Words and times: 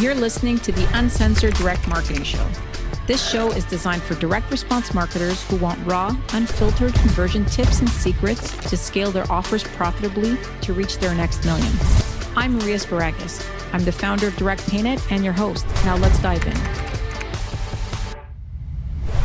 You're 0.00 0.14
listening 0.14 0.58
to 0.60 0.70
the 0.70 0.88
Uncensored 0.96 1.54
Direct 1.54 1.88
Marketing 1.88 2.22
Show. 2.22 2.46
This 3.08 3.28
show 3.28 3.50
is 3.50 3.64
designed 3.64 4.00
for 4.00 4.14
direct 4.14 4.48
response 4.48 4.94
marketers 4.94 5.42
who 5.48 5.56
want 5.56 5.84
raw, 5.84 6.16
unfiltered 6.34 6.94
conversion 6.94 7.44
tips 7.46 7.80
and 7.80 7.88
secrets 7.88 8.56
to 8.70 8.76
scale 8.76 9.10
their 9.10 9.28
offers 9.28 9.64
profitably 9.64 10.38
to 10.60 10.72
reach 10.72 10.98
their 10.98 11.16
next 11.16 11.44
million. 11.44 11.72
I'm 12.36 12.58
Maria 12.58 12.76
Sparagas. 12.76 13.44
I'm 13.72 13.84
the 13.84 13.90
founder 13.90 14.28
of 14.28 14.36
Direct 14.36 14.64
Payments 14.68 15.04
and 15.10 15.24
your 15.24 15.32
host. 15.32 15.66
Now 15.84 15.96
let's 15.96 16.22
dive 16.22 16.46
in. 16.46 16.87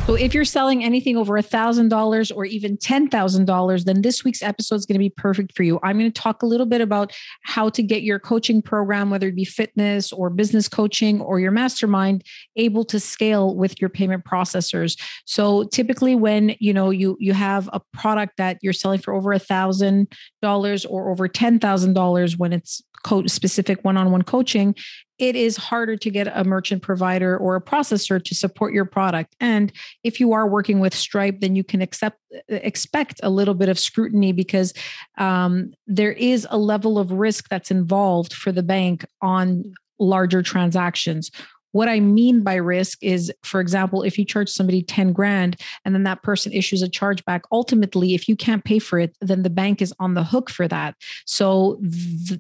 So 0.06 0.16
if 0.16 0.34
you're 0.34 0.44
selling 0.44 0.84
anything 0.84 1.16
over 1.16 1.42
$1,000 1.42 2.32
or 2.36 2.44
even 2.44 2.76
$10,000, 2.76 3.86
then 3.86 4.02
this 4.02 4.26
week's 4.26 4.44
episode 4.44 4.76
is 4.76 4.86
going 4.86 4.96
to 4.96 5.00
be 5.00 5.10
perfect 5.10 5.56
for 5.56 5.64
you. 5.64 5.80
I'm 5.82 5.98
going 5.98 6.12
to 6.12 6.22
talk 6.22 6.44
a 6.44 6.46
little 6.46 6.66
bit 6.66 6.82
about 6.82 7.14
how 7.44 7.70
to 7.70 7.82
get 7.82 8.04
your 8.04 8.20
coaching 8.20 8.62
program, 8.62 9.10
whether 9.10 9.30
it 9.30 9.36
be 9.36 9.46
fitness 9.46 10.12
or 10.12 10.30
business 10.30 10.68
coaching 10.68 11.22
or 11.22 11.40
your 11.40 11.52
mastermind, 11.52 12.26
able 12.58 12.84
to 12.84 13.00
scale 13.00 13.56
with 13.56 13.80
your 13.80 13.90
payment 13.90 14.26
processors. 14.26 15.00
So 15.24 15.64
typically 15.64 16.16
when, 16.16 16.58
you 16.60 16.74
know, 16.74 16.90
you 16.90 17.16
you 17.22 17.32
have 17.32 17.70
a 17.72 17.80
product 17.94 18.36
that 18.38 18.58
you're 18.62 18.74
selling 18.74 19.00
for 19.00 19.14
over 19.14 19.30
$1,000 19.30 20.86
or 20.90 21.12
over 21.12 21.30
$10,000 21.30 22.38
when 22.38 22.52
it's 22.52 22.82
specific 23.28 23.84
one-on-one 23.84 24.22
coaching 24.22 24.74
it 25.20 25.36
is 25.36 25.58
harder 25.58 25.96
to 25.96 26.10
get 26.10 26.28
a 26.34 26.44
merchant 26.44 26.82
provider 26.82 27.38
or 27.38 27.56
a 27.56 27.62
processor 27.62 28.24
to 28.24 28.36
support 28.36 28.74
your 28.74 28.86
product. 28.86 29.36
And 29.40 29.72
if 30.04 30.20
you 30.20 30.34
are 30.34 30.48
working 30.48 30.80
with 30.80 30.94
Stripe, 30.94 31.40
then 31.40 31.56
you 31.56 31.64
can 31.64 31.82
accept 31.82 32.20
expect 32.48 33.20
a 33.24 33.30
little 33.30 33.54
bit 33.54 33.70
of 33.70 33.80
scrutiny 33.80 34.32
because 34.32 34.74
um, 35.18 35.74
there 35.88 36.12
is 36.14 36.48
a 36.50 36.58
level 36.58 36.98
of 36.98 37.12
risk 37.12 37.50
that's 37.50 37.72
involved 37.72 38.34
for 38.34 38.52
the 38.52 38.64
bank 38.64 39.06
on 39.22 39.64
larger 40.00 40.42
transactions 40.42 41.32
what 41.74 41.90
I 41.90 42.00
mean 42.00 42.44
by 42.44 42.56
risk 42.56 43.00
is, 43.02 43.34
for 43.42 43.60
example, 43.60 44.04
if 44.04 44.20
you 44.20 44.26
charge 44.26 44.48
somebody 44.48 44.84
10 44.84 45.12
grand 45.12 45.60
and 45.84 45.94
then 45.94 46.04
that 46.04 46.22
person 46.22 46.54
issues 46.54 46.84
a 46.84 46.88
chargeback, 46.88 47.42
ultimately, 47.52 48.14
if 48.14 48.30
you 48.30 48.36
can't 48.36 48.64
pay 48.64 48.78
for 48.78 49.00
it, 49.00 49.18
then 49.22 49.42
the 49.42 49.50
bank 49.50 49.82
is 49.82 49.92
on 50.00 50.14
the 50.14 50.24
hook 50.24 50.52
for 50.52 50.68
that. 50.68 50.96
So 51.26 51.82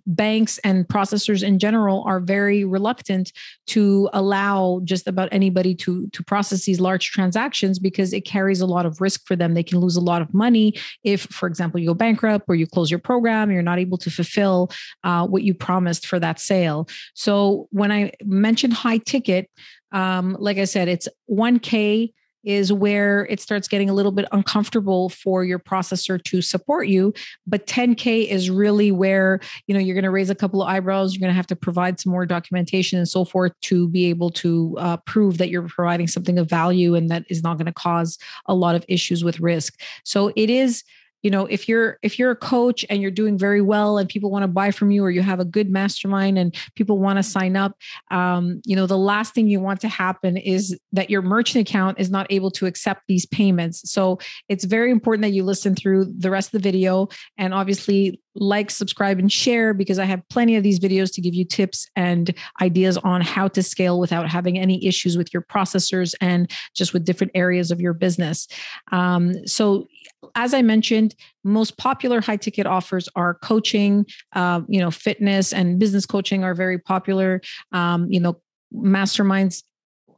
banks 0.06 0.59
and 0.59 0.88
processors 0.88 1.42
in 1.42 1.58
general 1.58 2.03
are 2.06 2.20
very 2.20 2.64
reluctant 2.64 3.34
to 3.67 4.08
allow 4.14 4.81
just 4.84 5.08
about 5.08 5.30
anybody 5.31 5.73
to, 5.75 6.08
to 6.09 6.23
process 6.23 6.66
these 6.66 6.80
large 6.80 7.09
transactions 7.09 7.80
because 7.80 8.14
it 8.14 8.22
carries 8.22 8.62
a 8.62 8.68
lot 8.68 8.86
of 8.86 9.02
risk 9.02 9.25
for 9.25 9.36
them. 9.36 9.56
They 9.56 9.64
can 9.64 9.80
lose 9.80 9.95
a 9.95 10.02
lot 10.02 10.22
of 10.22 10.31
money 10.31 10.75
if, 11.03 11.23
for 11.23 11.47
example, 11.47 11.80
you 11.80 11.88
go 11.88 11.95
bankrupt 11.95 12.45
or 12.47 12.53
you 12.53 12.68
close 12.68 12.92
your 12.92 13.00
program, 13.00 13.50
you're 13.50 13.64
not 13.64 13.80
able 13.80 13.97
to 13.97 14.12
fulfill 14.12 14.70
uh, 15.03 15.25
what 15.25 15.42
you 15.42 15.56
promised 15.56 16.06
for 16.06 16.20
that 16.20 16.40
sale. 16.40 16.88
So 17.16 17.68
when 17.72 17.92
I 17.92 18.12
mentioned 18.23 18.73
high 18.73 19.00
ticket, 19.00 19.23
ticket, 19.24 19.50
um, 19.92 20.36
like 20.40 20.58
I 20.58 20.66
said, 20.66 20.88
it's 20.88 21.08
1K 21.30 22.14
is 22.44 22.74
where 22.74 23.26
it 23.30 23.40
starts 23.40 23.70
getting 23.70 23.90
a 23.90 23.94
little 23.94 24.12
bit 24.12 24.26
uncomfortable 24.34 25.08
for 25.10 25.46
your 25.46 25.60
processor 25.60 26.22
to 26.22 26.42
support 26.42 26.88
you 26.88 27.14
but 27.48 27.66
10k 27.68 28.28
is 28.28 28.50
really 28.50 28.92
where 28.92 29.40
you 29.68 29.74
know 29.74 29.80
you're 29.80 29.96
going 29.96 30.04
to 30.04 30.10
raise 30.10 30.30
a 30.30 30.36
couple 30.36 30.62
of 30.62 30.68
eyebrows 30.68 31.14
you're 31.14 31.22
going 31.22 31.32
to 31.32 31.36
have 31.36 31.48
to 31.48 31.56
provide 31.56 32.02
some 32.02 32.12
more 32.12 32.26
documentation 32.26 33.00
and 33.00 33.08
so 33.08 33.24
forth 33.24 33.54
to 33.62 33.88
be 33.88 34.10
able 34.10 34.30
to 34.30 34.76
uh, 34.78 34.98
prove 35.06 35.38
that 35.38 35.50
you're 35.50 35.68
providing 35.70 36.06
something 36.06 36.38
of 36.38 36.50
value 36.50 36.96
and 36.96 37.10
that 37.10 37.24
is 37.30 37.44
not 37.44 37.58
going 37.58 37.66
to 37.66 37.72
cause 37.72 38.18
a 38.48 38.54
lot 38.54 38.76
of 38.76 38.84
issues 38.90 39.24
with 39.24 39.40
risk. 39.40 39.80
So 40.04 40.32
it 40.36 40.50
is 40.50 40.84
you 41.24 41.32
know 41.32 41.46
if 41.48 41.68
you're 41.68 41.98
if 42.04 42.20
you're 42.20 42.32
a 42.32 42.36
coach 42.36 42.86
and 42.90 43.02
you're 43.02 43.12
doing 43.12 43.38
very 43.38 43.62
well 43.62 43.98
and 43.98 44.08
people 44.08 44.30
want 44.30 44.44
to 44.44 44.48
buy 44.48 44.72
from 44.72 44.92
you 44.92 45.04
or 45.04 45.10
you 45.10 45.22
have 45.22 45.40
a 45.40 45.46
good 45.46 45.70
mastermind 45.70 46.38
and 46.38 46.56
people 46.76 47.00
want 47.00 47.18
to 47.18 47.24
sign 47.24 47.56
up 47.56 47.76
um, 48.12 48.62
you 48.66 48.76
know 48.76 48.86
the 48.86 48.98
last 48.98 49.34
thing 49.34 49.48
you 49.48 49.60
want 49.60 49.82
to 49.82 49.88
happen 49.88 50.38
is 50.38 50.78
that 50.92 51.10
your 51.10 51.22
merchant 51.22 51.68
account 51.68 52.00
is 52.00 52.10
not 52.10 52.28
able 52.30 52.52
to 52.52 52.66
accept 52.66 53.02
these 53.08 53.26
payments. 53.26 53.90
So 53.92 54.20
it's 54.50 54.64
very 54.64 54.92
important 54.92 55.24
that 55.24 55.31
you 55.31 55.44
listen 55.44 55.75
through 55.75 56.06
the 56.18 56.30
rest 56.30 56.53
of 56.53 56.62
the 56.62 56.72
video 56.72 57.08
and 57.38 57.53
obviously 57.53 58.20
like 58.36 58.72
subscribe 58.72 59.20
and 59.20 59.31
share 59.31 59.76
because 59.76 60.00
i 60.00 60.06
have 60.06 60.28
plenty 60.30 60.56
of 60.56 60.64
these 60.64 60.80
videos 60.80 61.14
to 61.14 61.22
give 61.22 61.36
you 61.36 61.46
tips 61.46 61.88
and 61.96 62.34
ideas 62.64 62.97
on 62.97 63.22
how 63.22 63.47
to 63.47 63.62
scale 63.62 64.00
without 64.00 64.28
having 64.28 64.58
any 64.58 64.84
issues 64.84 65.16
with 65.18 65.31
your 65.31 65.44
processors 65.44 66.16
and 66.20 66.50
just 66.76 66.94
with 66.94 67.06
different 67.06 67.31
areas 67.36 67.70
of 67.70 67.80
your 67.80 67.94
business. 67.94 68.47
Um, 68.92 69.46
so 69.46 69.88
as 70.36 70.53
I 70.53 70.62
mentioned, 70.62 71.12
most 71.44 71.78
popular 71.78 72.22
high 72.22 72.38
ticket 72.38 72.66
offers 72.66 73.09
are 73.16 73.35
coaching, 73.35 74.06
uh, 74.34 74.62
you 74.68 74.79
know, 74.79 74.91
fitness 74.91 75.53
and 75.53 75.79
business 75.79 76.06
coaching 76.06 76.44
are 76.44 76.56
very 76.56 76.79
popular. 76.79 77.41
Um, 77.72 78.12
you 78.12 78.19
know, 78.19 78.41
masterminds 78.74 79.63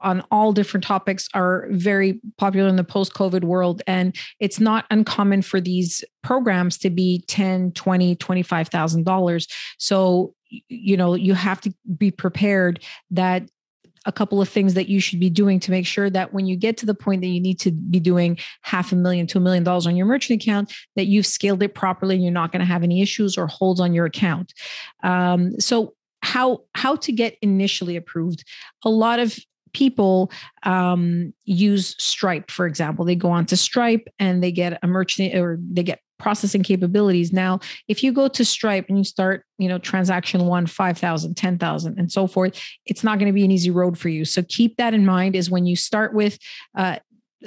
on 0.01 0.23
all 0.31 0.53
different 0.53 0.83
topics 0.83 1.27
are 1.33 1.67
very 1.71 2.19
popular 2.37 2.67
in 2.69 2.75
the 2.75 2.83
post 2.83 3.13
covid 3.13 3.43
world 3.43 3.81
and 3.87 4.15
it's 4.39 4.59
not 4.59 4.85
uncommon 4.91 5.41
for 5.41 5.61
these 5.61 6.03
programs 6.21 6.77
to 6.77 6.89
be 6.89 7.23
10 7.27 7.71
20 7.71 8.15
25000 8.15 9.03
dollars 9.03 9.47
so 9.77 10.33
you 10.69 10.95
know 10.95 11.15
you 11.15 11.33
have 11.33 11.59
to 11.61 11.73
be 11.97 12.11
prepared 12.11 12.83
that 13.09 13.49
a 14.05 14.11
couple 14.11 14.41
of 14.41 14.47
things 14.49 14.73
that 14.75 14.87
you 14.87 14.99
should 14.99 15.19
be 15.19 15.29
doing 15.29 15.59
to 15.59 15.71
make 15.71 15.85
sure 15.85 16.09
that 16.09 16.33
when 16.33 16.45
you 16.45 16.55
get 16.55 16.77
to 16.77 16.85
the 16.85 16.93
point 16.93 17.21
that 17.21 17.27
you 17.27 17.41
need 17.41 17.59
to 17.59 17.71
be 17.71 17.99
doing 17.99 18.37
half 18.61 18.91
a 18.91 18.95
million 18.95 19.27
to 19.27 19.37
a 19.37 19.41
million 19.41 19.63
dollars 19.63 19.87
on 19.87 19.95
your 19.95 20.05
merchant 20.05 20.41
account, 20.41 20.73
that 20.95 21.05
you've 21.05 21.25
scaled 21.25 21.63
it 21.63 21.75
properly 21.75 22.15
and 22.15 22.23
you're 22.23 22.31
not 22.31 22.51
going 22.51 22.59
to 22.59 22.65
have 22.65 22.83
any 22.83 23.01
issues 23.01 23.37
or 23.37 23.47
holds 23.47 23.79
on 23.79 23.93
your 23.93 24.05
account. 24.05 24.53
Um, 25.03 25.59
so 25.59 25.93
how 26.21 26.61
how 26.73 26.95
to 26.95 27.11
get 27.11 27.37
initially 27.41 27.95
approved? 27.95 28.43
A 28.83 28.89
lot 28.89 29.19
of 29.19 29.37
people 29.73 30.31
um, 30.63 31.33
use 31.43 31.95
Stripe, 31.99 32.49
for 32.49 32.65
example. 32.65 33.05
They 33.05 33.15
go 33.15 33.29
on 33.29 33.45
to 33.47 33.57
Stripe 33.57 34.07
and 34.17 34.41
they 34.41 34.51
get 34.51 34.79
a 34.81 34.87
merchant 34.87 35.35
or 35.35 35.59
they 35.61 35.83
get 35.83 35.99
processing 36.17 36.63
capabilities. 36.63 37.33
Now, 37.33 37.59
if 37.87 38.03
you 38.03 38.11
go 38.11 38.27
to 38.27 38.45
Stripe 38.45 38.85
and 38.89 38.97
you 38.97 39.03
start, 39.03 39.45
you 39.57 39.67
know, 39.67 39.77
transaction 39.77 40.45
one, 40.47 40.65
5,000, 40.65 41.35
10,000 41.35 41.99
and 41.99 42.11
so 42.11 42.27
forth, 42.27 42.61
it's 42.85 43.03
not 43.03 43.19
going 43.19 43.27
to 43.27 43.33
be 43.33 43.45
an 43.45 43.51
easy 43.51 43.71
road 43.71 43.97
for 43.97 44.09
you. 44.09 44.25
So 44.25 44.43
keep 44.43 44.77
that 44.77 44.93
in 44.93 45.05
mind 45.05 45.35
is 45.35 45.49
when 45.49 45.65
you 45.65 45.75
start 45.75 46.13
with 46.13 46.37
uh, 46.77 46.97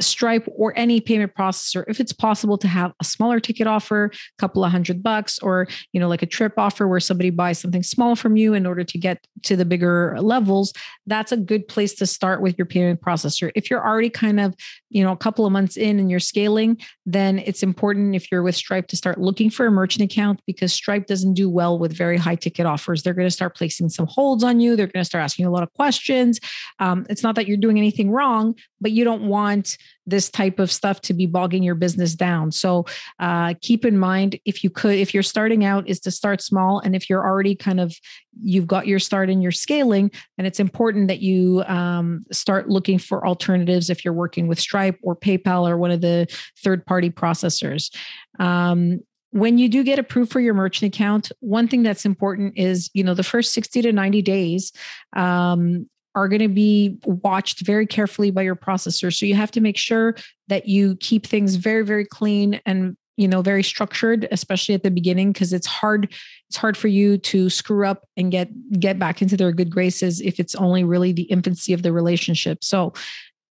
Stripe 0.01 0.49
or 0.55 0.73
any 0.77 1.01
payment 1.01 1.35
processor, 1.35 1.85
if 1.89 2.01
it's 2.01 2.13
possible 2.13 2.59
to 2.59 2.69
have 2.69 2.93
a 3.01 3.05
smaller 3.05 3.41
ticket 3.41 3.67
offer, 3.67 4.07
a 4.07 4.41
couple 4.41 4.65
of 4.65 4.71
hundred 4.71 5.03
bucks, 5.03 5.39
or 5.41 5.67
you 5.93 6.01
know, 6.01 6.09
like 6.09 6.23
a 6.23 6.27
trip 6.27 6.55
offer 6.57 6.87
where 6.87 7.01
somebody 7.01 7.31
buys 7.31 7.59
something 7.59 7.83
small 7.83 8.15
from 8.15 8.37
you 8.37 8.55
in 8.55 8.67
order 8.67 8.85
to 8.85 8.99
get 8.99 9.27
to 9.45 9.57
the 9.57 9.65
bigger 9.65 10.17
levels, 10.21 10.73
that's 11.07 11.33
a 11.33 11.37
good 11.37 11.67
place 11.69 11.95
to 11.95 12.07
start 12.07 12.41
with 12.43 12.57
your 12.59 12.67
payment 12.67 13.01
processor. 13.01 13.51
If 13.55 13.71
you're 13.71 13.85
already 13.85 14.11
kind 14.11 14.41
of, 14.41 14.55
you 14.91 15.05
know, 15.05 15.13
a 15.13 15.17
couple 15.17 15.45
of 15.45 15.53
months 15.53 15.77
in 15.77 15.99
and 15.99 16.11
you're 16.11 16.21
scaling, 16.21 16.81
then 17.05 17.39
it's 17.41 17.63
important 17.63 18.15
if 18.15 18.31
you're 18.31 18.43
with 18.43 18.57
Stripe 18.57 18.87
to 18.89 18.97
start 18.97 19.21
looking 19.21 19.51
for 19.51 19.67
a 19.67 19.71
merchant 19.71 20.11
account 20.11 20.41
because 20.47 20.73
Stripe 20.73 21.07
doesn't 21.07 21.35
do 21.35 21.49
well 21.49 21.79
with 21.79 21.97
very 21.97 22.17
high 22.17 22.35
ticket 22.35 22.67
offers. 22.67 23.03
They're 23.03 23.15
going 23.15 23.27
to 23.27 23.35
start 23.35 23.57
placing 23.57 23.91
some 23.91 24.07
holds 24.07 24.43
on 24.43 24.61
you. 24.61 24.77
They're 24.77 24.87
going 24.87 25.03
to 25.03 25.09
start 25.09 25.23
asking 25.23 25.45
you 25.45 25.51
a 25.51 25.53
lot 25.53 25.63
of 25.63 25.73
questions. 25.75 26.41
Um, 26.79 27.07
it's 27.11 27.23
not 27.23 27.35
that 27.35 27.47
you're 27.47 27.57
doing 27.59 27.77
anything 27.77 28.11
wrong, 28.11 28.55
but 28.81 28.93
you 28.93 29.05
don't 29.05 29.29
want 29.29 29.77
this 30.07 30.31
type 30.31 30.59
of 30.59 30.73
stuff 30.73 31.03
to 31.03 31.13
be 31.13 31.27
bogging 31.27 31.63
your 31.63 31.75
business 31.75 32.15
down. 32.15 32.51
So 32.51 32.87
uh, 33.19 33.53
keep 33.61 33.85
in 33.85 33.99
mind 33.99 34.39
if 34.47 34.65
you 34.65 34.71
could, 34.71 34.95
if 34.95 35.13
you're 35.13 35.23
starting 35.23 35.67
out, 35.67 35.87
is 35.87 36.01
to 36.01 36.11
start 36.11 36.41
small. 36.41 36.81
And 36.81 36.97
if 36.97 37.11
you're 37.11 37.23
already 37.23 37.55
kind 37.55 37.79
of, 37.79 37.95
you've 38.41 38.67
got 38.67 38.87
your 38.87 39.01
start 39.01 39.29
and 39.29 39.43
you're 39.43 39.53
scaling, 39.53 40.11
and 40.39 40.47
it's 40.47 40.61
important 40.61 41.09
that 41.09 41.21
you 41.21 41.63
um, 41.67 42.25
start 42.33 42.71
looking 42.71 42.99
for 42.99 43.27
alternatives 43.27 43.91
if 43.91 44.05
you're 44.05 44.15
working 44.15 44.49
with 44.49 44.59
Stripe 44.59 44.78
or 45.03 45.17
PayPal 45.17 45.69
or 45.69 45.77
one 45.77 45.91
of 45.91 46.01
the 46.01 46.27
third 46.63 46.85
party 46.87 47.11
processors. 47.11 47.95
Um, 48.39 49.01
when 49.31 49.59
you 49.59 49.69
do 49.69 49.85
get 49.85 49.99
approved 49.99 50.33
for 50.33 50.41
your 50.41 50.55
merchant 50.55 50.95
account 50.95 51.31
one 51.41 51.69
thing 51.69 51.83
that's 51.83 52.07
important 52.07 52.57
is 52.57 52.89
you 52.95 53.05
know 53.05 53.13
the 53.13 53.23
first 53.23 53.53
60 53.53 53.83
to 53.83 53.93
90 53.93 54.23
days 54.23 54.73
um, 55.15 55.87
are 56.15 56.29
going 56.29 56.41
to 56.41 56.49
be 56.49 56.99
watched 57.05 57.65
very 57.65 57.87
carefully 57.87 58.31
by 58.31 58.43
your 58.43 58.57
processor. 58.57 59.17
So 59.17 59.25
you 59.25 59.37
have 59.37 59.53
to 59.53 59.61
make 59.61 59.77
sure 59.77 60.17
that 60.49 60.67
you 60.67 60.97
keep 60.97 61.27
things 61.27 61.55
very, 61.55 61.85
very 61.85 62.05
clean 62.05 62.61
and 62.67 62.97
you 63.17 63.27
know 63.27 63.43
very 63.43 63.65
structured 63.65 64.29
especially 64.31 64.77
at 64.77 64.85
the 64.85 64.93
beginning 64.93 65.33
because 65.33 65.53
it's 65.53 65.67
hard 65.67 66.15
it's 66.49 66.57
hard 66.57 66.77
for 66.77 66.87
you 66.87 67.19
to 67.19 67.51
screw 67.51 67.85
up 67.85 68.05
and 68.17 68.31
get 68.31 68.49
get 68.79 68.97
back 68.97 69.21
into 69.21 69.37
their 69.37 69.51
good 69.51 69.71
graces 69.71 70.21
if 70.21 70.39
it's 70.39 70.55
only 70.55 70.85
really 70.85 71.11
the 71.11 71.25
infancy 71.25 71.73
of 71.73 71.83
the 71.83 71.93
relationship 71.93 72.63
so 72.63 72.93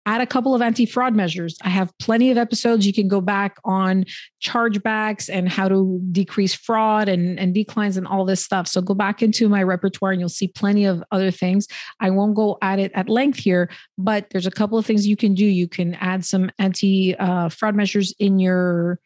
add 0.06 0.20
a 0.20 0.26
couple 0.26 0.54
of 0.54 0.62
anti 0.62 0.86
fraud 0.86 1.14
measures. 1.14 1.56
I 1.62 1.70
have 1.70 1.96
plenty 1.98 2.30
of 2.30 2.38
episodes. 2.38 2.86
You 2.86 2.92
can 2.92 3.08
go 3.08 3.20
back 3.20 3.56
on 3.64 4.04
chargebacks 4.42 5.28
and 5.32 5.48
how 5.48 5.68
to 5.68 6.00
decrease 6.12 6.54
fraud 6.54 7.08
and, 7.08 7.38
and 7.38 7.54
declines 7.54 7.96
and 7.96 8.06
all 8.06 8.24
this 8.24 8.44
stuff. 8.44 8.68
So 8.68 8.80
go 8.80 8.94
back 8.94 9.22
into 9.22 9.48
my 9.48 9.62
repertoire 9.62 10.12
and 10.12 10.20
you'll 10.20 10.28
see 10.28 10.48
plenty 10.48 10.84
of 10.84 11.02
other 11.10 11.30
things. 11.30 11.66
I 12.00 12.10
won't 12.10 12.34
go 12.34 12.58
at 12.62 12.78
it 12.78 12.92
at 12.94 13.08
length 13.08 13.38
here, 13.38 13.70
but 13.96 14.28
there's 14.30 14.46
a 14.46 14.50
couple 14.50 14.78
of 14.78 14.86
things 14.86 15.06
you 15.06 15.16
can 15.16 15.34
do. 15.34 15.46
You 15.46 15.68
can 15.68 15.94
add 15.94 16.24
some 16.24 16.50
anti 16.58 17.16
uh, 17.16 17.48
fraud 17.48 17.74
measures 17.74 18.14
in 18.18 18.38
your 18.38 19.00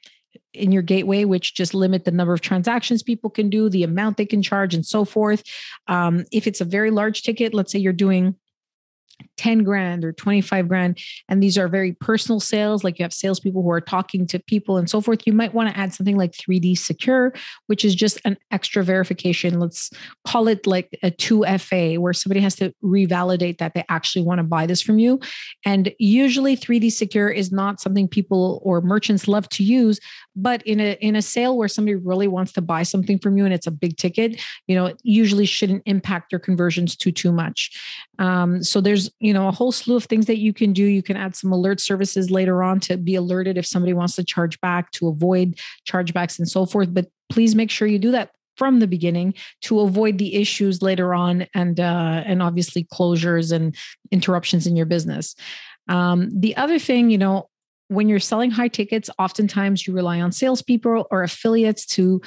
in 0.54 0.72
your 0.72 0.82
gateway, 0.82 1.24
which 1.24 1.54
just 1.54 1.74
limit 1.74 2.04
the 2.04 2.10
number 2.10 2.32
of 2.32 2.40
transactions 2.40 3.02
people 3.02 3.30
can 3.30 3.48
do, 3.48 3.68
the 3.68 3.82
amount 3.82 4.16
they 4.16 4.26
can 4.26 4.42
charge, 4.42 4.74
and 4.74 4.84
so 4.84 5.04
forth. 5.04 5.42
Um, 5.86 6.24
if 6.32 6.46
it's 6.46 6.60
a 6.60 6.64
very 6.64 6.90
large 6.90 7.22
ticket, 7.22 7.54
let's 7.54 7.72
say 7.72 7.78
you're 7.78 7.92
doing 7.92 8.34
10 9.38 9.64
grand 9.64 10.05
or 10.05 10.12
25 10.12 10.69
grand. 10.69 10.99
And 11.28 11.43
these 11.43 11.56
are 11.56 11.69
very 11.69 11.93
personal 11.93 12.40
sales, 12.40 12.84
like 12.84 12.99
you 12.99 13.05
have 13.05 13.12
salespeople 13.12 13.62
who 13.62 13.70
are 13.70 13.81
talking 13.81 14.26
to 14.26 14.38
people 14.38 14.76
and 14.76 14.90
so 14.90 15.00
forth. 15.00 15.20
You 15.26 15.32
might 15.32 15.55
want 15.55 15.70
to 15.70 15.78
add 15.78 15.94
something 15.94 16.16
like 16.16 16.32
3D 16.32 16.76
Secure, 16.76 17.32
which 17.66 17.84
is 17.84 17.94
just 17.94 18.20
an 18.25 18.37
extra 18.50 18.82
verification. 18.82 19.60
Let's 19.60 19.90
call 20.26 20.49
it 20.49 20.66
like 20.66 20.99
a 21.02 21.10
2FA, 21.10 21.99
where 21.99 22.12
somebody 22.12 22.40
has 22.40 22.56
to 22.56 22.75
revalidate 22.82 23.58
that 23.58 23.75
they 23.75 23.84
actually 23.88 24.25
want 24.25 24.38
to 24.38 24.44
buy 24.44 24.66
this 24.66 24.82
from 24.82 24.99
you. 24.99 25.20
And 25.64 25.93
usually 25.99 26.56
3D 26.56 26.93
Secure 26.93 27.28
is 27.31 27.52
not 27.52 27.81
something 27.81 28.08
people 28.08 28.61
or 28.64 28.81
merchants 28.81 29.28
love 29.28 29.49
to 29.50 29.62
use, 29.62 30.00
but 30.34 30.62
in 30.62 30.81
a 30.81 30.99
in 31.00 31.16
a 31.16 31.22
sale 31.22 31.56
where 31.56 31.69
somebody 31.69 31.94
really 31.94 32.28
wants 32.28 32.52
to 32.52 32.61
buy 32.61 32.82
something 32.82 33.19
from 33.19 33.37
you 33.37 33.44
and 33.44 33.54
it's 33.54 33.66
a 33.66 33.72
big 33.72 33.96
ticket, 33.96 34.40
you 34.66 34.75
know, 34.75 34.87
it 34.87 35.00
usually 35.02 35.46
shouldn't 35.46 35.82
impact 35.87 36.32
your 36.32 36.38
conversions 36.38 36.96
too 36.96 37.12
too 37.12 37.32
much. 37.32 37.70
Um, 38.18 38.62
so 38.62 38.80
there's 38.80 39.10
you 39.20 39.32
know 39.32 39.48
a 39.48 39.52
whole 39.52 39.72
slew 39.72 39.96
of 39.96 40.04
things 40.04 40.26
that 40.26 40.38
you 40.38 40.52
can 40.52 40.72
do. 40.72 40.82
You 40.82 41.02
can 41.02 41.16
add 41.16 41.36
some 41.36 41.52
alert 41.52 41.80
services 41.80 42.30
later 42.30 42.62
on 42.62 42.80
to 42.80 42.96
be 42.96 43.14
alerted 43.14 43.56
if 43.56 43.66
somebody 43.66 43.92
wants 43.92 44.16
to 44.16 44.24
charge 44.24 44.60
back 44.60 44.90
to 44.92 45.08
avoid 45.08 45.58
chargebacks 45.88 46.38
and 46.38 46.48
so 46.48 46.66
forth. 46.66 46.92
But 46.92 47.08
please 47.30 47.54
make 47.54 47.70
sure 47.70 47.86
you 47.88 47.98
do 47.98 48.10
that 48.12 48.30
from 48.56 48.80
the 48.80 48.88
beginning 48.88 49.34
to 49.62 49.80
avoid 49.80 50.18
the 50.18 50.34
issues 50.34 50.82
later 50.82 51.14
on 51.14 51.46
and 51.54 51.78
uh, 51.78 52.22
and 52.26 52.42
obviously 52.42 52.84
closures 52.84 53.52
and 53.52 53.76
interruptions 54.10 54.66
in 54.66 54.76
your 54.76 54.86
business. 54.86 55.34
Um, 55.88 56.28
the 56.32 56.56
other 56.56 56.78
thing 56.78 57.10
you 57.10 57.18
know 57.18 57.48
when 57.88 58.08
you're 58.08 58.20
selling 58.20 58.50
high 58.50 58.68
tickets 58.68 59.08
oftentimes 59.18 59.86
you 59.86 59.94
rely 59.94 60.20
on 60.20 60.30
salespeople 60.30 61.06
or 61.10 61.22
affiliates 61.22 61.86
to 61.86 62.20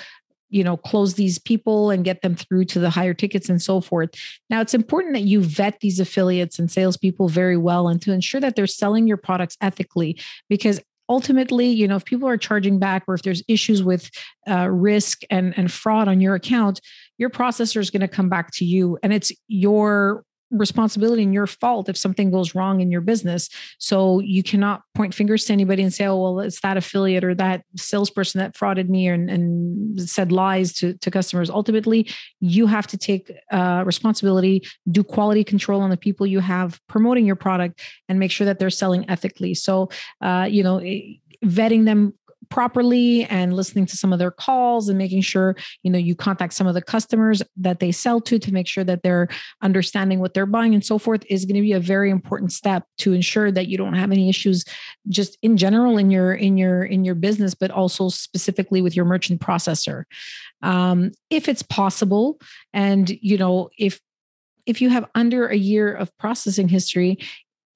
you 0.51 0.63
know 0.63 0.77
close 0.77 1.15
these 1.15 1.39
people 1.39 1.89
and 1.89 2.05
get 2.05 2.21
them 2.21 2.35
through 2.35 2.65
to 2.65 2.79
the 2.79 2.89
higher 2.89 3.13
tickets 3.13 3.49
and 3.49 3.61
so 3.61 3.81
forth. 3.81 4.11
Now 4.49 4.61
it's 4.61 4.73
important 4.73 5.15
that 5.15 5.21
you 5.21 5.41
vet 5.41 5.79
these 5.79 5.99
affiliates 5.99 6.59
and 6.59 6.69
salespeople 6.69 7.29
very 7.29 7.57
well 7.57 7.87
and 7.87 8.01
to 8.03 8.11
ensure 8.11 8.41
that 8.41 8.55
they're 8.55 8.67
selling 8.67 9.07
your 9.07 9.17
products 9.17 9.57
ethically 9.61 10.19
because 10.49 10.79
ultimately 11.09 11.67
you 11.67 11.87
know 11.87 11.97
if 11.97 12.05
people 12.05 12.27
are 12.27 12.37
charging 12.37 12.79
back 12.79 13.03
or 13.07 13.15
if 13.15 13.21
there's 13.21 13.43
issues 13.47 13.83
with 13.83 14.09
uh, 14.49 14.69
risk 14.69 15.23
and 15.29 15.53
and 15.57 15.71
fraud 15.71 16.07
on 16.07 16.21
your 16.21 16.35
account 16.35 16.79
your 17.17 17.29
processor 17.29 17.77
is 17.77 17.89
going 17.89 18.01
to 18.01 18.07
come 18.07 18.29
back 18.29 18.51
to 18.51 18.63
you 18.65 18.97
and 19.03 19.11
it's 19.11 19.31
your 19.47 20.23
responsibility 20.51 21.23
and 21.23 21.33
your 21.33 21.47
fault 21.47 21.89
if 21.89 21.97
something 21.97 22.29
goes 22.29 22.53
wrong 22.53 22.81
in 22.81 22.91
your 22.91 23.01
business. 23.01 23.49
So 23.79 24.19
you 24.19 24.43
cannot 24.43 24.83
point 24.93 25.13
fingers 25.13 25.45
to 25.45 25.53
anybody 25.53 25.81
and 25.81 25.93
say, 25.93 26.05
oh, 26.05 26.21
well, 26.21 26.39
it's 26.41 26.61
that 26.61 26.77
affiliate 26.77 27.23
or 27.23 27.33
that 27.35 27.63
salesperson 27.77 28.39
that 28.39 28.55
frauded 28.55 28.89
me 28.89 29.07
and, 29.07 29.29
and 29.29 30.01
said 30.09 30.31
lies 30.31 30.73
to, 30.73 30.93
to 30.97 31.11
customers. 31.11 31.49
Ultimately, 31.49 32.09
you 32.39 32.67
have 32.67 32.87
to 32.87 32.97
take 32.97 33.31
uh, 33.51 33.83
responsibility, 33.85 34.63
do 34.89 35.03
quality 35.03 35.43
control 35.43 35.81
on 35.81 35.89
the 35.89 35.97
people 35.97 36.27
you 36.27 36.39
have 36.39 36.79
promoting 36.87 37.25
your 37.25 37.35
product 37.35 37.81
and 38.09 38.19
make 38.19 38.31
sure 38.31 38.45
that 38.45 38.59
they're 38.59 38.69
selling 38.69 39.09
ethically. 39.09 39.53
So, 39.53 39.89
uh, 40.21 40.47
you 40.49 40.63
know, 40.63 40.81
vetting 41.43 41.85
them 41.85 42.13
properly 42.51 43.23
and 43.25 43.53
listening 43.53 43.85
to 43.87 43.97
some 43.97 44.13
of 44.13 44.19
their 44.19 44.29
calls 44.29 44.89
and 44.89 44.97
making 44.97 45.21
sure 45.21 45.55
you 45.81 45.89
know 45.89 45.97
you 45.97 46.15
contact 46.15 46.53
some 46.53 46.67
of 46.67 46.75
the 46.75 46.81
customers 46.81 47.41
that 47.55 47.79
they 47.79 47.91
sell 47.91 48.21
to 48.21 48.37
to 48.37 48.53
make 48.53 48.67
sure 48.67 48.83
that 48.83 49.01
they're 49.01 49.27
understanding 49.61 50.19
what 50.19 50.33
they're 50.33 50.45
buying 50.45 50.73
and 50.73 50.85
so 50.85 50.99
forth 50.99 51.23
is 51.29 51.45
going 51.45 51.55
to 51.55 51.61
be 51.61 51.71
a 51.71 51.79
very 51.79 52.11
important 52.11 52.51
step 52.51 52.83
to 52.97 53.13
ensure 53.13 53.51
that 53.51 53.67
you 53.67 53.77
don't 53.77 53.93
have 53.93 54.11
any 54.11 54.29
issues 54.29 54.63
just 55.07 55.37
in 55.41 55.57
general 55.57 55.97
in 55.97 56.11
your 56.11 56.33
in 56.33 56.57
your 56.57 56.83
in 56.83 57.03
your 57.03 57.15
business 57.15 57.55
but 57.55 57.71
also 57.71 58.09
specifically 58.09 58.81
with 58.81 58.95
your 58.95 59.05
merchant 59.05 59.39
processor. 59.39 60.03
Um, 60.61 61.11
if 61.29 61.47
it's 61.47 61.63
possible 61.63 62.39
and 62.73 63.09
you 63.09 63.37
know 63.37 63.69
if 63.79 63.99
if 64.65 64.81
you 64.81 64.89
have 64.89 65.09
under 65.15 65.47
a 65.47 65.55
year 65.55 65.91
of 65.93 66.15
processing 66.17 66.67
history 66.67 67.17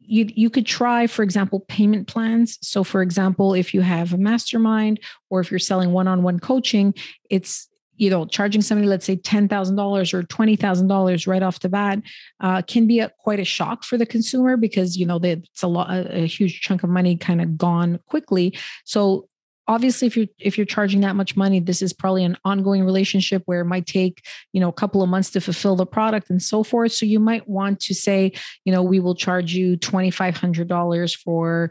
you 0.08 0.30
you 0.36 0.50
could 0.50 0.66
try 0.66 1.08
for 1.08 1.24
example 1.24 1.62
payment 1.62 2.08
plans. 2.08 2.58
So 2.62 2.84
for 2.84 3.02
example 3.02 3.54
if 3.54 3.74
you 3.74 3.82
have 3.82 4.14
a 4.14 4.18
mastermind 4.18 5.00
or 5.30 5.40
if 5.40 5.52
you're 5.52 5.60
selling 5.60 5.92
one-on-one 5.92 6.40
coaching 6.40 6.94
it's 7.30 7.68
you 7.98 8.10
know 8.10 8.26
charging 8.26 8.62
somebody 8.62 8.88
let's 8.88 9.06
say 9.06 9.16
$10000 9.16 10.14
or 10.14 10.24
$20000 10.24 11.28
right 11.28 11.44
off 11.44 11.60
the 11.60 11.70
bat 11.70 12.00
uh, 12.42 12.62
can 12.62 12.88
be 12.88 13.00
a, 13.00 13.10
quite 13.20 13.40
a 13.40 13.46
shock 13.46 13.84
for 13.84 13.98
the 13.98 14.06
consumer 14.06 14.58
because 14.58 14.98
you 14.98 15.06
know 15.06 15.20
it's 15.24 15.64
a 15.64 15.68
lot 15.68 15.90
a, 15.90 16.24
a 16.24 16.28
huge 16.28 16.62
chunk 16.62 16.84
of 16.84 16.90
money 16.90 17.16
kind 17.16 17.42
of 17.42 17.58
gone 17.58 18.00
quickly. 18.08 18.58
So 18.84 19.28
obviously 19.68 20.08
if 20.08 20.16
you're 20.16 20.28
if 20.40 20.58
you're 20.58 20.66
charging 20.66 21.02
that 21.02 21.16
much 21.16 21.36
money 21.36 21.60
this 21.60 21.82
is 21.82 21.94
probably 21.94 22.24
an 22.24 22.38
ongoing 22.46 22.84
relationship 22.84 23.42
where 23.46 23.62
it 23.62 23.66
might 23.66 23.86
take 23.86 24.26
you 24.54 24.60
know 24.60 24.70
a 24.70 24.74
couple 24.74 25.02
of 25.02 25.10
months 25.10 25.32
to 25.32 25.42
fulfill 25.42 25.76
the 25.76 25.86
product 25.86 26.30
and 26.30 26.42
so 26.42 26.64
forth. 26.64 26.92
So 26.92 27.06
you 27.06 27.20
might 27.20 27.48
want 27.48 27.80
to 27.82 27.94
say 27.94 28.32
you 28.64 28.72
know 28.72 28.84
we 28.84 29.00
will 29.00 29.16
charge 29.16 29.54
you 29.54 29.78
$2500 29.78 31.18
for 31.18 31.70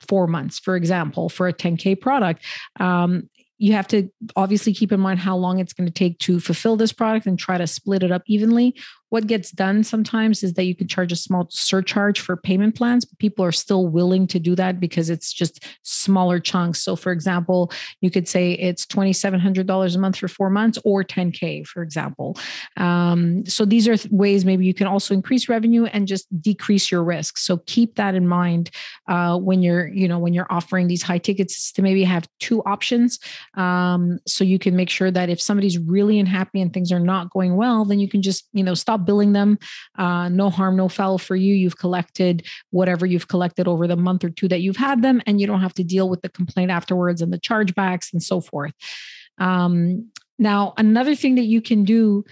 four 0.00 0.26
months 0.26 0.58
for 0.58 0.76
example 0.76 1.28
for 1.28 1.48
a 1.48 1.52
10k 1.52 2.00
product. 2.00 2.44
Um, 2.80 3.28
you 3.58 3.74
have 3.74 3.86
to 3.86 4.08
obviously 4.34 4.74
keep 4.74 4.90
in 4.90 4.98
mind 4.98 5.20
how 5.20 5.36
long 5.36 5.60
it's 5.60 5.72
going 5.72 5.86
to 5.86 5.92
take 5.92 6.18
to 6.18 6.40
fulfill 6.40 6.76
this 6.76 6.92
product 6.92 7.26
and 7.26 7.38
try 7.38 7.58
to 7.58 7.66
split 7.68 8.02
it 8.02 8.10
up 8.10 8.22
evenly 8.26 8.74
what 9.12 9.26
gets 9.26 9.50
done 9.50 9.84
sometimes 9.84 10.42
is 10.42 10.54
that 10.54 10.64
you 10.64 10.74
can 10.74 10.88
charge 10.88 11.12
a 11.12 11.16
small 11.16 11.46
surcharge 11.50 12.18
for 12.18 12.34
payment 12.34 12.74
plans, 12.74 13.04
but 13.04 13.18
people 13.18 13.44
are 13.44 13.52
still 13.52 13.86
willing 13.86 14.26
to 14.26 14.38
do 14.38 14.54
that 14.54 14.80
because 14.80 15.10
it's 15.10 15.34
just 15.34 15.66
smaller 15.82 16.40
chunks. 16.40 16.82
So, 16.82 16.96
for 16.96 17.12
example, 17.12 17.70
you 18.00 18.10
could 18.10 18.26
say 18.26 18.52
it's 18.52 18.86
$2,700 18.86 19.94
a 19.94 19.98
month 19.98 20.16
for 20.16 20.28
four 20.28 20.48
months 20.48 20.78
or 20.82 21.04
10K, 21.04 21.66
for 21.66 21.82
example. 21.82 22.38
Um, 22.78 23.44
so, 23.44 23.66
these 23.66 23.86
are 23.86 23.96
ways 24.10 24.46
maybe 24.46 24.64
you 24.64 24.72
can 24.72 24.86
also 24.86 25.12
increase 25.12 25.46
revenue 25.46 25.84
and 25.84 26.08
just 26.08 26.26
decrease 26.40 26.90
your 26.90 27.04
risk. 27.04 27.36
So, 27.36 27.58
keep 27.66 27.96
that 27.96 28.14
in 28.14 28.26
mind 28.26 28.70
uh, 29.08 29.36
when 29.36 29.60
you're, 29.60 29.88
you 29.88 30.08
know, 30.08 30.20
when 30.20 30.32
you're 30.32 30.50
offering 30.50 30.88
these 30.88 31.02
high 31.02 31.18
tickets 31.18 31.70
to 31.72 31.82
maybe 31.82 32.02
have 32.04 32.26
two 32.40 32.62
options. 32.62 33.18
Um, 33.58 34.20
so, 34.26 34.42
you 34.42 34.58
can 34.58 34.74
make 34.74 34.88
sure 34.88 35.10
that 35.10 35.28
if 35.28 35.38
somebody's 35.38 35.76
really 35.76 36.18
unhappy 36.18 36.62
and 36.62 36.72
things 36.72 36.90
are 36.90 36.98
not 36.98 37.28
going 37.28 37.56
well, 37.56 37.84
then 37.84 38.00
you 38.00 38.08
can 38.08 38.22
just, 38.22 38.48
you 38.54 38.64
know, 38.64 38.72
stop 38.72 39.01
billing 39.02 39.32
them. 39.32 39.58
Uh, 39.98 40.28
no 40.28 40.50
harm, 40.50 40.76
no 40.76 40.88
foul 40.88 41.18
for 41.18 41.36
you. 41.36 41.54
You've 41.54 41.78
collected 41.78 42.46
whatever 42.70 43.06
you've 43.06 43.28
collected 43.28 43.68
over 43.68 43.86
the 43.86 43.96
month 43.96 44.24
or 44.24 44.30
two 44.30 44.48
that 44.48 44.60
you've 44.60 44.76
had 44.76 45.02
them, 45.02 45.20
and 45.26 45.40
you 45.40 45.46
don't 45.46 45.60
have 45.60 45.74
to 45.74 45.84
deal 45.84 46.08
with 46.08 46.22
the 46.22 46.28
complaint 46.28 46.70
afterwards 46.70 47.22
and 47.22 47.32
the 47.32 47.40
chargebacks 47.40 48.12
and 48.12 48.22
so 48.22 48.40
forth. 48.40 48.72
Um, 49.38 50.10
now, 50.38 50.74
another 50.76 51.14
thing 51.14 51.36
that 51.36 51.42
you 51.42 51.60
can 51.60 51.84
do 51.84 52.24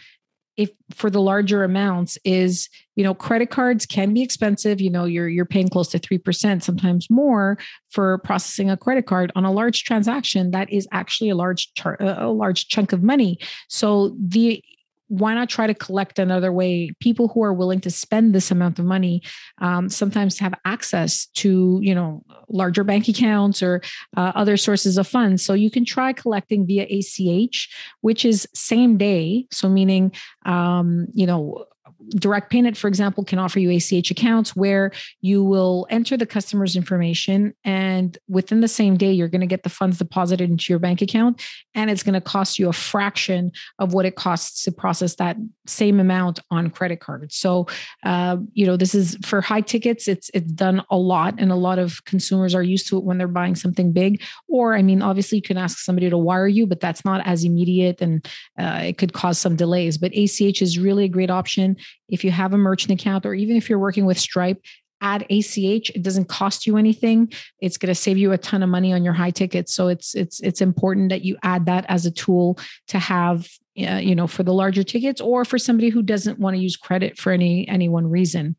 if 0.56 0.70
for 0.90 1.08
the 1.08 1.20
larger 1.20 1.64
amounts 1.64 2.18
is 2.24 2.68
you 2.94 3.02
know 3.02 3.14
credit 3.14 3.50
cards 3.50 3.86
can 3.86 4.12
be 4.12 4.20
expensive 4.20 4.80
you 4.80 4.90
know 4.90 5.04
you're 5.04 5.28
you're 5.28 5.46
paying 5.46 5.68
close 5.68 5.88
to 5.88 5.98
3% 5.98 6.62
sometimes 6.62 7.08
more 7.08 7.56
for 7.88 8.18
processing 8.18 8.68
a 8.68 8.76
credit 8.76 9.06
card 9.06 9.32
on 9.34 9.44
a 9.44 9.52
large 9.52 9.84
transaction 9.84 10.50
that 10.50 10.70
is 10.70 10.86
actually 10.92 11.30
a 11.30 11.34
large 11.34 11.72
char- 11.74 11.96
a 12.00 12.30
large 12.30 12.68
chunk 12.68 12.92
of 12.92 13.02
money 13.02 13.38
so 13.68 14.14
the 14.20 14.62
why 15.10 15.34
not 15.34 15.48
try 15.48 15.66
to 15.66 15.74
collect 15.74 16.20
another 16.20 16.52
way? 16.52 16.92
People 17.00 17.26
who 17.26 17.42
are 17.42 17.52
willing 17.52 17.80
to 17.80 17.90
spend 17.90 18.32
this 18.32 18.52
amount 18.52 18.78
of 18.78 18.84
money 18.84 19.22
um, 19.58 19.88
sometimes 19.88 20.38
have 20.38 20.54
access 20.64 21.26
to 21.34 21.80
you 21.82 21.94
know 21.94 22.22
larger 22.48 22.84
bank 22.84 23.08
accounts 23.08 23.60
or 23.60 23.82
uh, 24.16 24.30
other 24.36 24.56
sources 24.56 24.96
of 24.96 25.08
funds. 25.08 25.44
So 25.44 25.52
you 25.52 25.68
can 25.68 25.84
try 25.84 26.12
collecting 26.12 26.64
via 26.64 26.86
ach 26.88 27.68
which 28.02 28.24
is 28.24 28.48
same 28.54 28.96
day. 28.96 29.46
So 29.50 29.68
meaning 29.68 30.12
um, 30.46 31.08
you 31.12 31.26
know 31.26 31.66
direct 32.10 32.50
payment, 32.50 32.76
for 32.76 32.88
example, 32.88 33.24
can 33.24 33.38
offer 33.38 33.58
you 33.58 33.70
ACH 33.70 34.10
accounts 34.10 34.56
where 34.56 34.92
you 35.20 35.44
will 35.44 35.86
enter 35.90 36.16
the 36.16 36.26
customer's 36.26 36.76
information 36.76 37.54
and 37.64 38.18
within 38.28 38.60
the 38.60 38.68
same 38.68 38.96
day, 38.96 39.12
you're 39.12 39.28
going 39.28 39.40
to 39.40 39.46
get 39.46 39.62
the 39.62 39.68
funds 39.68 39.98
deposited 39.98 40.50
into 40.50 40.72
your 40.72 40.78
bank 40.78 41.02
account. 41.02 41.42
And 41.74 41.90
it's 41.90 42.02
going 42.02 42.14
to 42.14 42.20
cost 42.20 42.58
you 42.58 42.68
a 42.68 42.72
fraction 42.72 43.52
of 43.78 43.92
what 43.92 44.06
it 44.06 44.16
costs 44.16 44.64
to 44.64 44.72
process 44.72 45.16
that 45.16 45.36
same 45.66 46.00
amount 46.00 46.40
on 46.50 46.70
credit 46.70 47.00
cards. 47.00 47.36
So, 47.36 47.66
uh, 48.04 48.38
you 48.52 48.66
know, 48.66 48.76
this 48.76 48.94
is 48.94 49.16
for 49.24 49.40
high 49.40 49.60
tickets, 49.60 50.08
it's, 50.08 50.30
it's 50.34 50.50
done 50.52 50.82
a 50.90 50.96
lot. 50.96 51.34
And 51.38 51.52
a 51.52 51.56
lot 51.56 51.78
of 51.78 52.04
consumers 52.04 52.54
are 52.54 52.62
used 52.62 52.88
to 52.88 52.98
it 52.98 53.04
when 53.04 53.18
they're 53.18 53.28
buying 53.28 53.54
something 53.54 53.92
big. 53.92 54.22
Or, 54.48 54.74
I 54.74 54.82
mean, 54.82 55.02
obviously, 55.02 55.36
you 55.36 55.42
can 55.42 55.58
ask 55.58 55.78
somebody 55.78 56.10
to 56.10 56.18
wire 56.18 56.48
you, 56.48 56.66
but 56.66 56.80
that's 56.80 57.04
not 57.04 57.26
as 57.26 57.44
immediate 57.44 58.00
and 58.00 58.26
uh, 58.58 58.80
it 58.84 58.98
could 58.98 59.12
cause 59.12 59.38
some 59.38 59.56
delays. 59.56 59.98
But 59.98 60.12
ACH 60.14 60.62
is 60.62 60.78
really 60.78 61.04
a 61.04 61.08
great 61.08 61.30
option 61.30 61.76
if 62.08 62.24
you 62.24 62.30
have 62.30 62.52
a 62.52 62.58
merchant 62.58 63.00
account 63.00 63.26
or 63.26 63.34
even 63.34 63.56
if 63.56 63.68
you're 63.68 63.78
working 63.78 64.06
with 64.06 64.18
Stripe, 64.18 64.62
add 65.00 65.22
ACH. 65.30 65.90
It 65.90 66.02
doesn't 66.02 66.28
cost 66.28 66.66
you 66.66 66.76
anything. 66.76 67.32
It's 67.60 67.76
going 67.76 67.88
to 67.88 67.94
save 67.94 68.18
you 68.18 68.32
a 68.32 68.38
ton 68.38 68.62
of 68.62 68.68
money 68.68 68.92
on 68.92 69.04
your 69.04 69.14
high 69.14 69.30
tickets. 69.30 69.74
So 69.74 69.88
it's 69.88 70.14
it's 70.14 70.40
it's 70.40 70.60
important 70.60 71.08
that 71.10 71.22
you 71.24 71.36
add 71.42 71.66
that 71.66 71.86
as 71.88 72.06
a 72.06 72.10
tool 72.10 72.58
to 72.88 72.98
have 72.98 73.48
uh, 73.78 73.96
you 73.96 74.14
know 74.14 74.26
for 74.26 74.42
the 74.42 74.52
larger 74.52 74.82
tickets 74.82 75.20
or 75.20 75.44
for 75.44 75.58
somebody 75.58 75.88
who 75.88 76.02
doesn't 76.02 76.38
want 76.38 76.56
to 76.56 76.62
use 76.62 76.76
credit 76.76 77.18
for 77.18 77.32
any 77.32 77.66
any 77.68 77.88
one 77.88 78.08
reason. 78.08 78.56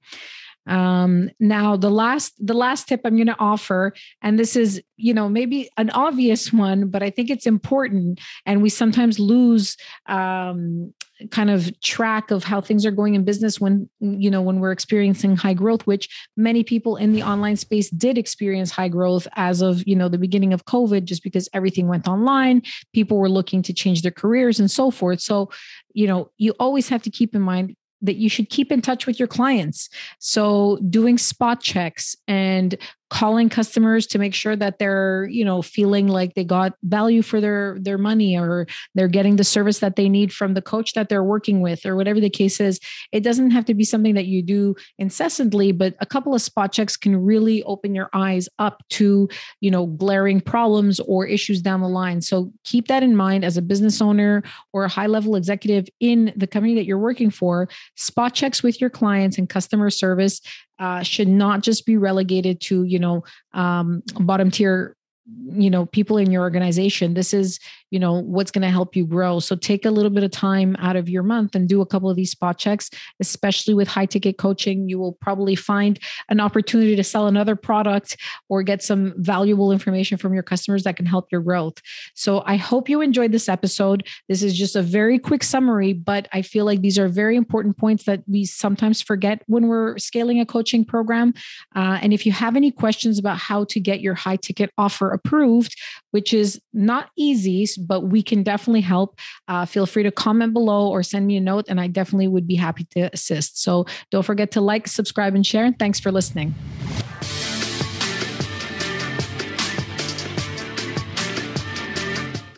Um, 0.67 1.31
now, 1.39 1.75
the 1.75 1.89
last 1.89 2.33
the 2.39 2.53
last 2.53 2.87
tip 2.87 3.01
I'm 3.03 3.15
going 3.15 3.27
to 3.27 3.39
offer, 3.39 3.93
and 4.21 4.37
this 4.37 4.55
is 4.55 4.81
you 4.95 5.13
know 5.13 5.27
maybe 5.27 5.69
an 5.77 5.89
obvious 5.89 6.53
one, 6.53 6.89
but 6.89 7.01
I 7.01 7.09
think 7.09 7.29
it's 7.29 7.47
important, 7.47 8.19
and 8.45 8.61
we 8.61 8.69
sometimes 8.69 9.19
lose 9.19 9.75
um, 10.07 10.93
kind 11.29 11.49
of 11.49 11.79
track 11.81 12.31
of 12.31 12.43
how 12.43 12.59
things 12.61 12.85
are 12.85 12.91
going 12.91 13.15
in 13.15 13.23
business 13.23 13.59
when 13.59 13.89
you 13.99 14.29
know 14.29 14.41
when 14.41 14.59
we're 14.59 14.71
experiencing 14.71 15.35
high 15.35 15.53
growth 15.53 15.85
which 15.85 16.09
many 16.37 16.63
people 16.63 16.95
in 16.95 17.13
the 17.13 17.21
online 17.21 17.55
space 17.55 17.89
did 17.91 18.17
experience 18.17 18.71
high 18.71 18.87
growth 18.87 19.27
as 19.35 19.61
of 19.61 19.85
you 19.87 19.95
know 19.95 20.09
the 20.09 20.17
beginning 20.17 20.53
of 20.53 20.65
covid 20.65 21.03
just 21.03 21.23
because 21.23 21.47
everything 21.53 21.87
went 21.87 22.07
online 22.07 22.61
people 22.93 23.17
were 23.17 23.29
looking 23.29 23.61
to 23.61 23.73
change 23.73 24.01
their 24.01 24.11
careers 24.11 24.59
and 24.59 24.71
so 24.71 24.89
forth 24.89 25.21
so 25.21 25.49
you 25.93 26.07
know 26.07 26.29
you 26.37 26.53
always 26.59 26.89
have 26.89 27.01
to 27.01 27.09
keep 27.09 27.35
in 27.35 27.41
mind 27.41 27.75
that 28.01 28.15
you 28.15 28.29
should 28.29 28.49
keep 28.49 28.71
in 28.71 28.81
touch 28.81 29.05
with 29.05 29.19
your 29.19 29.27
clients. 29.27 29.87
So 30.17 30.79
doing 30.89 31.19
spot 31.19 31.61
checks 31.61 32.15
and 32.27 32.75
calling 33.11 33.49
customers 33.49 34.07
to 34.07 34.17
make 34.17 34.33
sure 34.33 34.55
that 34.55 34.79
they're 34.79 35.27
you 35.29 35.43
know 35.43 35.61
feeling 35.61 36.07
like 36.07 36.33
they 36.33 36.45
got 36.45 36.73
value 36.83 37.21
for 37.21 37.41
their 37.41 37.77
their 37.81 37.97
money 37.97 38.39
or 38.39 38.65
they're 38.95 39.09
getting 39.09 39.35
the 39.35 39.43
service 39.43 39.79
that 39.79 39.97
they 39.97 40.07
need 40.07 40.31
from 40.31 40.53
the 40.53 40.61
coach 40.61 40.93
that 40.93 41.09
they're 41.09 41.23
working 41.23 41.59
with 41.59 41.85
or 41.85 41.97
whatever 41.97 42.21
the 42.21 42.29
case 42.29 42.61
is. 42.61 42.79
It 43.11 43.19
doesn't 43.19 43.51
have 43.51 43.65
to 43.65 43.73
be 43.73 43.83
something 43.83 44.15
that 44.15 44.27
you 44.27 44.41
do 44.41 44.75
incessantly 44.97 45.73
but 45.73 45.93
a 45.99 46.05
couple 46.05 46.33
of 46.33 46.41
spot 46.41 46.71
checks 46.71 46.95
can 46.95 47.17
really 47.17 47.61
open 47.63 47.93
your 47.93 48.09
eyes 48.13 48.47
up 48.59 48.81
to 48.91 49.27
you 49.59 49.69
know 49.69 49.87
glaring 49.87 50.39
problems 50.39 51.01
or 51.01 51.27
issues 51.27 51.61
down 51.61 51.81
the 51.81 51.89
line. 51.89 52.21
So 52.21 52.53
keep 52.63 52.87
that 52.87 53.03
in 53.03 53.17
mind 53.17 53.43
as 53.43 53.57
a 53.57 53.61
business 53.61 54.01
owner 54.01 54.41
or 54.71 54.85
a 54.85 54.89
high 54.89 55.07
level 55.07 55.35
executive 55.35 55.89
in 55.99 56.31
the 56.37 56.47
company 56.47 56.75
that 56.75 56.85
you're 56.85 56.97
working 56.97 57.29
for. 57.29 57.67
Spot 57.97 58.33
checks 58.33 58.63
with 58.63 58.79
your 58.79 58.89
clients 58.89 59.37
and 59.37 59.49
customer 59.49 59.89
service 59.89 60.39
uh, 60.81 61.03
should 61.03 61.27
not 61.27 61.61
just 61.61 61.85
be 61.85 61.95
relegated 61.95 62.59
to 62.59 62.83
you 62.83 62.99
know 62.99 63.23
um, 63.53 64.01
bottom 64.19 64.49
tier 64.51 64.95
you 65.25 65.69
know 65.69 65.85
people 65.85 66.17
in 66.17 66.31
your 66.31 66.41
organization 66.41 67.13
this 67.13 67.33
is 67.33 67.59
you 67.91 67.99
know 67.99 68.13
what's 68.13 68.51
going 68.51 68.61
to 68.61 68.69
help 68.69 68.95
you 68.95 69.05
grow. 69.05 69.39
So 69.39 69.55
take 69.55 69.85
a 69.85 69.91
little 69.91 70.09
bit 70.09 70.23
of 70.23 70.31
time 70.31 70.75
out 70.79 70.95
of 70.95 71.09
your 71.09 71.23
month 71.23 71.55
and 71.55 71.67
do 71.67 71.81
a 71.81 71.85
couple 71.85 72.09
of 72.09 72.15
these 72.15 72.31
spot 72.31 72.57
checks 72.57 72.89
especially 73.19 73.73
with 73.73 73.87
high 73.87 74.05
ticket 74.05 74.37
coaching. 74.37 74.89
You 74.89 74.97
will 74.97 75.13
probably 75.13 75.55
find 75.55 75.99
an 76.29 76.39
opportunity 76.39 76.95
to 76.95 77.03
sell 77.03 77.27
another 77.27 77.55
product 77.55 78.17
or 78.49 78.63
get 78.63 78.81
some 78.81 79.13
valuable 79.17 79.71
information 79.71 80.17
from 80.17 80.33
your 80.33 80.43
customers 80.43 80.83
that 80.83 80.95
can 80.95 81.05
help 81.05 81.31
your 81.31 81.41
growth. 81.41 81.75
So 82.15 82.43
i 82.45 82.55
hope 82.55 82.89
you 82.89 83.01
enjoyed 83.01 83.31
this 83.31 83.49
episode. 83.49 84.07
This 84.29 84.41
is 84.41 84.57
just 84.57 84.75
a 84.75 84.81
very 84.81 85.19
quick 85.19 85.43
summary 85.43 85.93
but 85.93 86.27
i 86.31 86.41
feel 86.41 86.65
like 86.65 86.81
these 86.81 86.97
are 86.97 87.09
very 87.09 87.35
important 87.35 87.77
points 87.77 88.05
that 88.05 88.23
we 88.27 88.45
sometimes 88.45 89.01
forget 89.01 89.43
when 89.47 89.67
we're 89.67 89.97
scaling 89.97 90.39
a 90.39 90.45
coaching 90.45 90.85
program. 90.85 91.33
Uh, 91.75 91.99
and 92.01 92.13
if 92.13 92.25
you 92.25 92.31
have 92.31 92.55
any 92.55 92.71
questions 92.71 93.19
about 93.19 93.37
how 93.37 93.65
to 93.65 93.79
get 93.79 93.99
your 93.99 94.13
high 94.13 94.37
ticket 94.37 94.71
offer 94.77 95.11
approved 95.23 95.75
which 96.11 96.33
is 96.33 96.59
not 96.73 97.09
easy 97.17 97.61
but 97.77 98.01
we 98.01 98.23
can 98.23 98.43
definitely 98.43 98.81
help. 98.81 99.19
Uh, 99.47 99.65
feel 99.65 99.85
free 99.85 100.03
to 100.03 100.11
comment 100.11 100.53
below 100.53 100.87
or 100.87 101.03
send 101.03 101.27
me 101.27 101.37
a 101.37 101.41
note, 101.41 101.65
and 101.67 101.79
I 101.79 101.87
definitely 101.87 102.27
would 102.27 102.47
be 102.47 102.55
happy 102.55 102.85
to 102.95 103.09
assist. 103.13 103.61
So 103.61 103.85
don't 104.09 104.23
forget 104.23 104.51
to 104.51 104.61
like, 104.61 104.87
subscribe, 104.87 105.35
and 105.35 105.45
share. 105.45 105.65
And 105.65 105.77
thanks 105.77 105.99
for 105.99 106.11
listening. 106.11 106.55